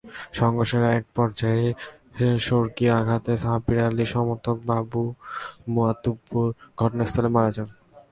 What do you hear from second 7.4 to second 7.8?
যান।